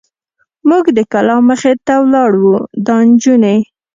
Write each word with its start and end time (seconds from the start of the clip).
موږ 0.69 0.85
د 0.97 0.99
کلا 1.11 1.35
مخې 1.49 1.73
ته 1.85 1.93
ولاړ 2.01 2.31
و، 2.43 2.45
دا 2.87 2.97
نجونې. 3.07 3.57